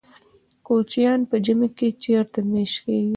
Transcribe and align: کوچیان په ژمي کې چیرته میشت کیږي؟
کوچیان 0.65 1.19
په 1.29 1.35
ژمي 1.45 1.69
کې 1.77 1.87
چیرته 2.01 2.39
میشت 2.51 2.77
کیږي؟ 2.83 3.09